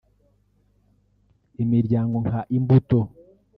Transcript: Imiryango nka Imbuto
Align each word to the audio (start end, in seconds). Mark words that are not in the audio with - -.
Imiryango 1.63 2.15
nka 2.25 2.41
Imbuto 2.57 2.99